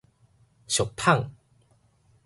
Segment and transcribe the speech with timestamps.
[0.65, 1.29] 俗麭